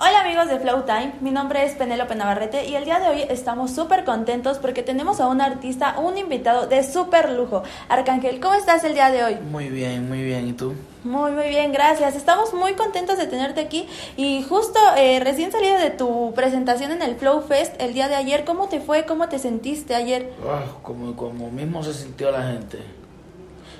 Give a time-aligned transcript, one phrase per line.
[0.00, 3.22] Hola amigos de Flow Time, mi nombre es Penélope Navarrete y el día de hoy
[3.28, 7.64] estamos súper contentos porque tenemos a un artista, un invitado de súper lujo.
[7.88, 9.34] Arcángel, ¿cómo estás el día de hoy?
[9.50, 10.74] Muy bien, muy bien, ¿y tú?
[11.02, 12.14] Muy, muy bien, gracias.
[12.14, 17.02] Estamos muy contentos de tenerte aquí y justo eh, recién salido de tu presentación en
[17.02, 19.04] el Flow Fest el día de ayer, ¿cómo te fue?
[19.04, 20.32] ¿Cómo te sentiste ayer?
[20.48, 22.78] Ah, como, como mismo se sintió la gente.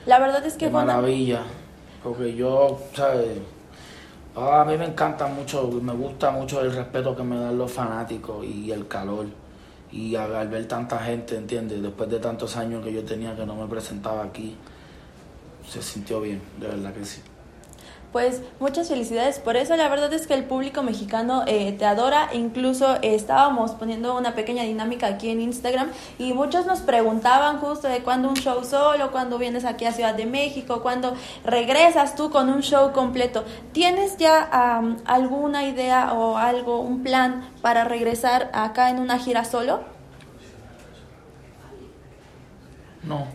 [0.04, 1.42] La verdad es que De maravilla,
[2.02, 3.38] porque yo, ¿sabes?
[4.36, 7.72] Ah, a mí me encanta mucho, me gusta mucho el respeto que me dan los
[7.72, 9.26] fanáticos y el calor.
[9.90, 11.82] Y al ver tanta gente, ¿entiendes?
[11.82, 14.54] Después de tantos años que yo tenía que no me presentaba aquí,
[15.68, 17.20] se sintió bien, de verdad que sí.
[18.12, 19.76] Pues muchas felicidades por eso.
[19.76, 22.30] La verdad es que el público mexicano eh, te adora.
[22.32, 27.86] Incluso eh, estábamos poniendo una pequeña dinámica aquí en Instagram y muchos nos preguntaban justo
[27.86, 32.30] de cuándo un show solo, cuándo vienes aquí a Ciudad de México, cuándo regresas tú
[32.30, 33.44] con un show completo.
[33.72, 39.44] ¿Tienes ya am, alguna idea o algo, un plan para regresar acá en una gira
[39.44, 39.80] solo?
[43.02, 43.26] No,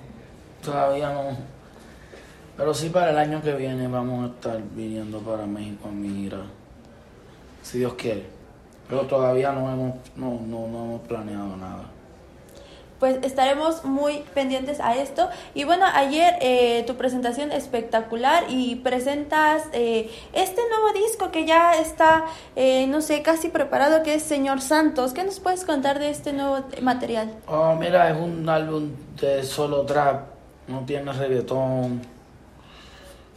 [0.64, 1.53] todavía no.
[2.56, 6.10] Pero sí para el año que viene vamos a estar viniendo para México a mi
[6.10, 6.42] gira.
[7.64, 8.26] Si Dios quiere.
[8.88, 11.86] Pero todavía no hemos, no, no, no hemos planeado nada.
[13.00, 15.30] Pues estaremos muy pendientes a esto.
[15.54, 21.74] Y bueno, ayer eh, tu presentación espectacular y presentas eh, este nuevo disco que ya
[21.74, 25.14] está, eh, no sé, casi preparado, que es Señor Santos.
[25.14, 27.34] ¿Qué nos puedes contar de este nuevo material?
[27.48, 30.28] Oh, mira, es un álbum de solo trap.
[30.68, 32.02] No tiene reggaetón,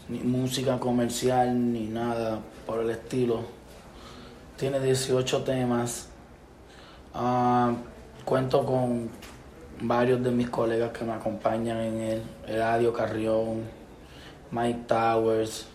[0.09, 3.41] ni música comercial, ni nada por el estilo.
[4.57, 6.09] Tiene 18 temas.
[7.15, 7.75] Ah,
[8.25, 9.11] cuento con
[9.81, 12.23] varios de mis colegas que me acompañan en él.
[12.47, 13.63] Eladio Carrión,
[14.51, 15.67] Mike Towers,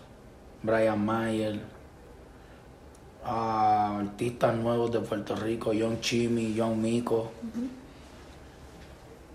[0.62, 1.60] Brian Mayer.
[3.24, 7.30] ah, artistas nuevos de Puerto Rico, John Chimmy, John Mico.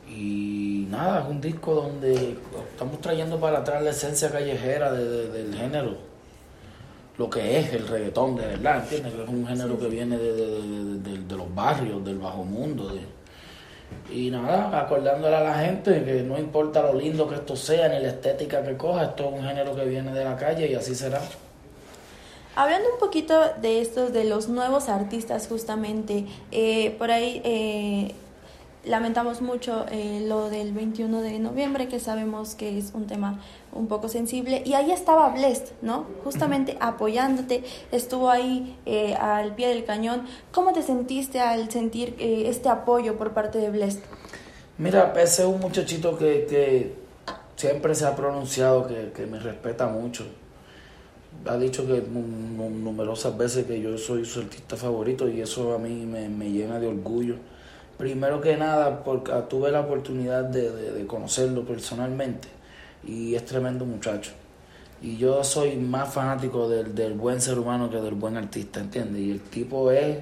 [0.09, 2.37] Y nada, es un disco donde
[2.71, 5.97] estamos trayendo para atrás la esencia callejera de- de- del género.
[7.17, 9.13] Lo que es el reggaetón, de verdad, ¿entiendes?
[9.13, 12.89] Que es un género que viene de, de- los barrios, del bajo mundo.
[12.89, 13.17] de-
[14.13, 17.99] y nada, acordándole a la gente que no importa lo lindo que esto sea, ni
[18.01, 20.93] la estética que coja, esto es un género que viene de la calle y así
[20.93, 21.21] será.
[22.55, 28.13] Hablando un poquito de estos, de los nuevos artistas justamente, eh, por ahí eh,
[28.85, 33.41] lamentamos mucho eh, lo del 21 de noviembre, que sabemos que es un tema
[33.73, 36.05] un poco sensible, y ahí estaba Blessed, ¿no?
[36.23, 40.23] Justamente apoyándote, estuvo ahí eh, al pie del cañón.
[40.51, 43.99] ¿Cómo te sentiste al sentir eh, este apoyo por parte de Blessed?
[44.77, 46.93] Mira, ese es un muchachito que, que
[47.55, 50.23] siempre se ha pronunciado que, que me respeta mucho.
[51.45, 52.21] Ha dicho que nu-
[52.57, 56.49] nu- numerosas veces que yo soy su artista favorito y eso a mí me, me
[56.49, 57.35] llena de orgullo.
[57.97, 62.47] Primero que nada, porque tuve la oportunidad de, de- conocerlo personalmente
[63.03, 64.31] y es tremendo muchacho.
[65.01, 69.21] Y yo soy más fanático del, del buen ser humano que del buen artista, ¿entiendes?
[69.21, 70.17] Y el tipo es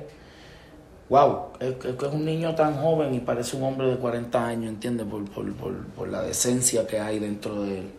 [1.10, 4.70] wow, es, es es un niño tan joven y parece un hombre de 40 años,
[4.70, 5.06] ¿entiendes?
[5.08, 7.90] Por, por, por, por la decencia que hay dentro de él.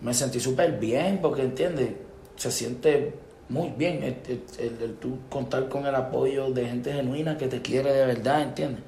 [0.00, 1.90] Me sentí súper bien porque, ¿entiendes?
[2.36, 3.14] Se siente
[3.48, 7.48] muy bien el, el- el- el tú contar con el apoyo de gente genuina que
[7.48, 8.82] te quiere de verdad, ¿entiendes?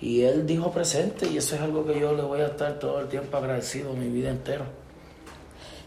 [0.00, 3.00] Y él dijo presente y eso es algo que yo le voy a estar todo
[3.00, 4.64] el tiempo agradecido mi vida entera.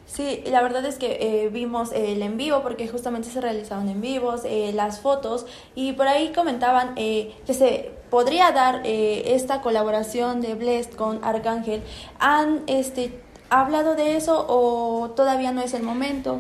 [0.06, 4.00] Sí, la verdad es que eh, vimos el en vivo porque justamente se realizaron en
[4.00, 9.62] vivos, eh, las fotos y por ahí comentaban eh, que se podría dar eh, esta
[9.62, 11.82] colaboración de Blessed con Arcángel.
[12.20, 13.20] ¿Han este,
[13.50, 16.40] hablado de eso o todavía no es el momento?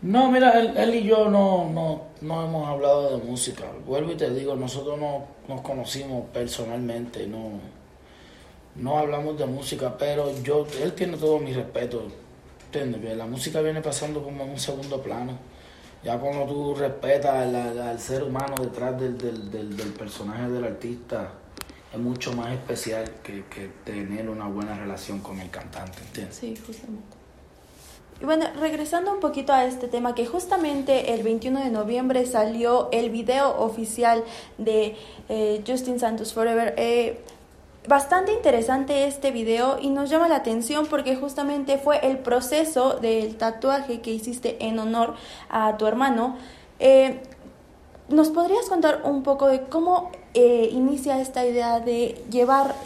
[0.00, 3.64] No, mira, él, él y yo no, no, no hemos hablado de música.
[3.86, 7.60] Vuelvo y te digo, nosotros no nos conocimos personalmente, no,
[8.76, 12.04] no hablamos de música, pero yo, él tiene todo mi respeto,
[12.66, 13.16] ¿entiendes?
[13.16, 15.38] La música viene pasando como en un segundo plano.
[16.02, 21.32] Ya cuando tú respetas al ser humano detrás del, del, del, del personaje del artista,
[21.92, 26.36] es mucho más especial que, que tener una buena relación con el cantante, ¿entiendes?
[26.36, 27.21] Sí, justamente.
[28.22, 32.88] Y bueno, regresando un poquito a este tema, que justamente el 21 de noviembre salió
[32.92, 34.22] el video oficial
[34.58, 34.94] de
[35.28, 36.72] eh, Justin Santos Forever.
[36.76, 37.18] Eh,
[37.88, 43.34] bastante interesante este video y nos llama la atención porque justamente fue el proceso del
[43.34, 45.16] tatuaje que hiciste en honor
[45.50, 46.36] a tu hermano.
[46.78, 47.22] Eh,
[48.08, 52.76] ¿Nos podrías contar un poco de cómo inicia esta idea de llevar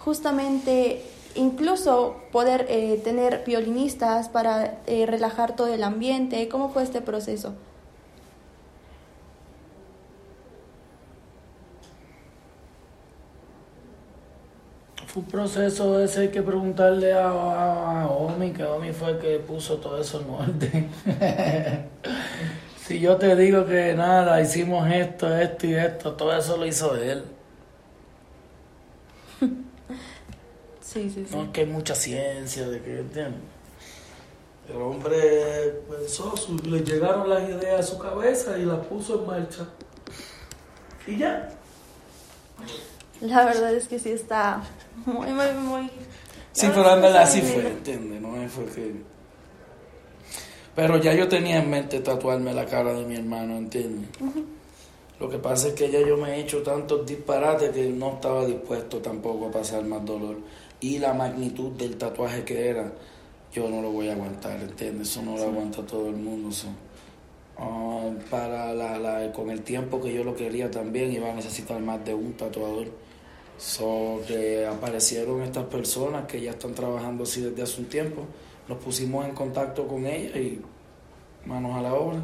[0.00, 1.02] justamente,
[1.38, 6.48] incluso poder eh, tener violinistas para eh, relajar todo el ambiente.
[6.48, 7.54] ¿Cómo fue este proceso?
[15.06, 17.30] Fue un proceso ese, hay que preguntarle a,
[18.02, 20.90] a Omi, que Omi fue el que puso todo eso en orden.
[22.86, 26.94] si yo te digo que nada, hicimos esto, esto y esto, todo eso lo hizo
[26.96, 27.24] él.
[30.90, 31.36] Sí, sí, sí.
[31.36, 33.42] No es que hay mucha ciencia de que, ¿entiendes?
[34.70, 39.66] El hombre pensó, le llegaron las ideas a su cabeza y las puso en marcha.
[41.06, 41.50] Y ya.
[43.20, 44.62] La verdad es que sí está
[45.04, 45.90] muy, muy, muy...
[46.52, 48.22] Sí, pero ándale, así fue, ¿entiendes?
[48.22, 48.94] No fue que...
[50.74, 54.08] Pero ya yo tenía en mente tatuarme la cara de mi hermano, ¿entiendes?
[55.20, 58.46] Lo que pasa es que ya yo me he hecho tantos disparates que no estaba
[58.46, 60.36] dispuesto tampoco a pasar más dolor.
[60.80, 62.92] Y la magnitud del tatuaje que era,
[63.52, 65.10] yo no lo voy a aguantar, ¿entiendes?
[65.10, 66.50] Eso no lo aguanta todo el mundo.
[67.58, 72.04] Ah, para la, con el tiempo que yo lo quería también iba a necesitar más
[72.04, 72.86] de un tatuador.
[73.58, 78.24] So, que aparecieron estas personas que ya están trabajando así desde hace un tiempo.
[78.68, 80.60] Nos pusimos en contacto con ellas y
[81.44, 82.20] manos a la obra.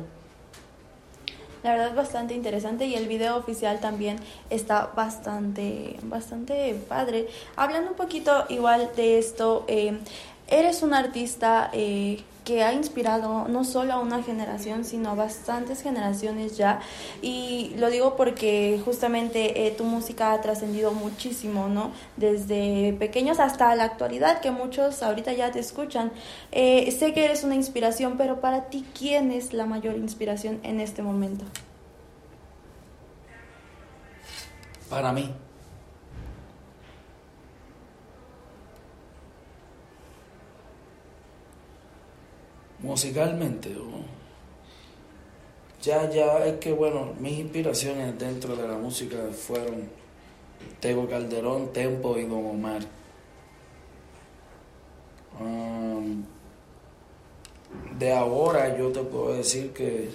[1.65, 4.19] La verdad es bastante interesante y el video oficial también
[4.51, 7.27] está bastante, bastante padre.
[7.57, 9.99] Hablando un poquito igual de esto, eh,
[10.49, 15.83] eres un artista eh, que ha inspirado no solo a una generación, sino a bastantes
[15.83, 16.81] generaciones ya.
[17.23, 21.93] Y lo digo porque justamente eh, tu música ha trascendido muchísimo, ¿no?
[22.17, 26.13] Desde pequeños hasta la actualidad, que muchos ahorita ya te escuchan.
[26.53, 30.81] Eh, sé que eres una inspiración, pero para ti, ¿quién es la mayor inspiración en
[30.81, 31.45] este momento?
[34.91, 35.35] Para mí.
[42.85, 43.71] Musicalmente.
[45.83, 49.89] Ya, ya, es que bueno, mis inspiraciones dentro de la música fueron
[50.81, 52.83] Tego Calderón, Tempo y Don Omar.
[57.99, 60.11] De ahora yo te puedo decir que,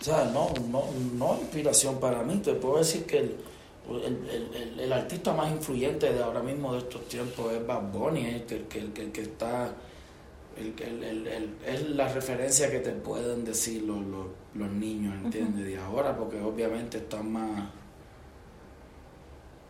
[0.00, 0.84] o sea, no, no,
[1.14, 3.36] no inspiración para mí, te puedo decir que el,
[3.88, 8.44] el, el, artista más influyente de ahora mismo de estos tiempos es Bad Bunny, el,
[8.44, 9.72] que, el que está
[10.58, 13.98] el, el, es la referencia que te pueden decir los,
[14.54, 15.64] los, niños, ¿entiendes?
[15.64, 17.70] De ahora, porque obviamente están más...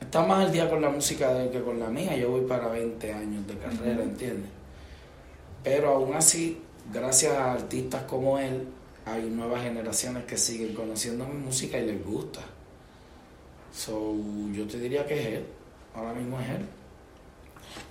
[0.00, 2.16] Están más al día con la música de que con la mía.
[2.16, 4.50] Yo voy para 20 años de carrera, ¿entiendes?
[5.62, 6.60] Pero aún así,
[6.92, 8.68] gracias a artistas como él,
[9.04, 12.40] hay nuevas generaciones que siguen conociendo mi música y les gusta.
[13.72, 14.14] So,
[14.52, 15.44] yo te diría que es él.
[15.94, 16.77] Ahora mismo es él.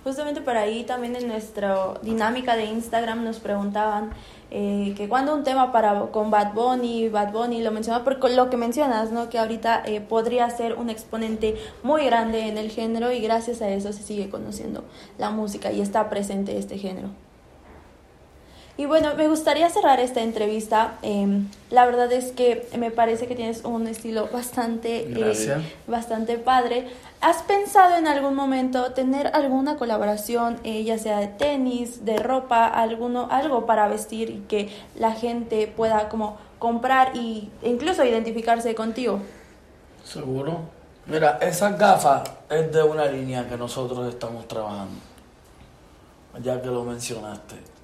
[0.04, 4.10] Justamente por ahí también en nuestra dinámica de Instagram nos preguntaban
[4.50, 8.48] eh, que cuando un tema para con Bad Bunny, Bad Bunny lo mencionaba por lo
[8.48, 9.28] que mencionas, ¿no?
[9.28, 13.68] Que ahorita eh, podría ser un exponente muy grande en el género y gracias a
[13.68, 14.84] eso se sigue conociendo
[15.18, 17.27] la música y está presente este género.
[18.78, 20.98] Y bueno, me gustaría cerrar esta entrevista.
[21.02, 26.88] Em, la verdad es que me parece que tienes un estilo bastante, eh, bastante padre.
[27.20, 32.68] ¿Has pensado en algún momento tener alguna colaboración, eh, ya sea de tenis, de ropa,
[32.68, 38.76] alguno, algo para vestir y que la gente pueda como comprar y, e incluso identificarse
[38.76, 39.18] contigo?
[40.04, 40.60] Seguro.
[41.06, 45.00] Mira, esa gafa es de una línea que nosotros estamos trabajando,
[46.40, 47.77] ya que lo mencionaste.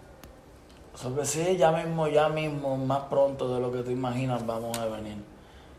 [0.94, 4.78] Eso que sí, ya mismo, ya mismo, más pronto de lo que te imaginas, vamos
[4.78, 5.16] a venir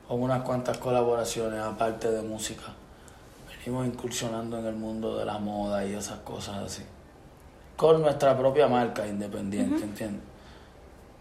[0.08, 2.74] con unas cuantas colaboraciones, aparte de música.
[3.48, 6.84] Venimos incursionando en el mundo de la moda y esas cosas así.
[7.76, 10.22] Con nuestra propia marca independiente, ¿entiendes?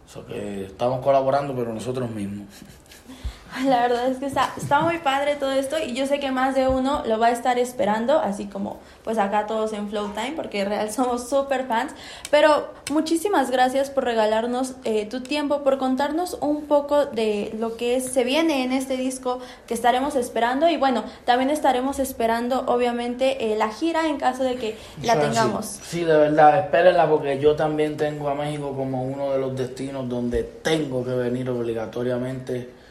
[0.06, 2.46] Eso que estamos colaborando, pero nosotros mismos.
[3.66, 6.54] La verdad es que está, está muy padre todo esto y yo sé que más
[6.54, 10.32] de uno lo va a estar esperando, así como pues acá todos en Flow Time,
[10.34, 11.92] porque real somos súper fans.
[12.30, 18.00] Pero muchísimas gracias por regalarnos eh, tu tiempo, por contarnos un poco de lo que
[18.00, 23.56] se viene en este disco que estaremos esperando y bueno, también estaremos esperando obviamente eh,
[23.56, 25.66] la gira en caso de que la tengamos.
[25.66, 30.08] Sí, de verdad, espérenla porque yo también tengo a México como uno de los destinos
[30.08, 32.83] donde tengo que venir obligatoriamente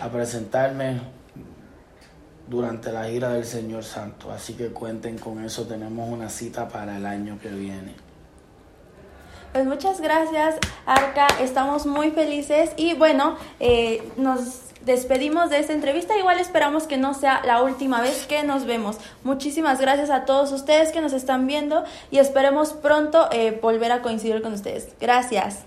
[0.00, 1.00] a presentarme
[2.46, 4.30] durante la gira del Señor Santo.
[4.30, 7.94] Así que cuenten con eso, tenemos una cita para el año que viene.
[9.52, 11.28] Pues muchas gracias, Arca.
[11.40, 16.18] Estamos muy felices y bueno, eh, nos despedimos de esta entrevista.
[16.18, 18.96] Igual esperamos que no sea la última vez que nos vemos.
[19.22, 24.02] Muchísimas gracias a todos ustedes que nos están viendo y esperemos pronto eh, volver a
[24.02, 24.88] coincidir con ustedes.
[25.00, 25.58] Gracias.